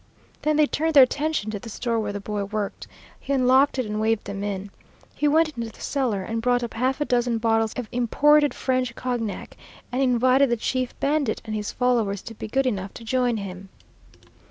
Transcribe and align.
Then 0.41 0.55
they 0.55 0.65
turned 0.65 0.95
their 0.95 1.03
attention 1.03 1.51
to 1.51 1.59
the 1.59 1.69
store 1.69 1.99
where 1.99 2.11
the 2.11 2.19
boy 2.19 2.43
worked. 2.43 2.87
He 3.19 3.33
unlocked 3.33 3.77
it 3.77 3.85
and 3.85 4.01
waved 4.01 4.23
them 4.25 4.43
in. 4.43 4.71
He 5.13 5.27
went 5.27 5.49
into 5.49 5.69
the 5.71 5.79
cellar 5.79 6.23
and 6.23 6.41
brought 6.41 6.63
up 6.63 6.73
half 6.73 6.99
a 7.01 7.05
dozen 7.05 7.37
bottles 7.37 7.73
of 7.75 7.87
imported 7.91 8.51
French 8.51 8.95
Cognac, 8.95 9.55
and 9.91 10.01
invited 10.01 10.49
the 10.49 10.57
chief 10.57 10.99
bandit 10.99 11.39
and 11.45 11.53
his 11.55 11.71
followers 11.71 12.23
to 12.23 12.33
be 12.33 12.47
good 12.47 12.65
enough 12.65 12.95
to 12.95 13.03
join 13.03 13.37
him. 13.37 13.69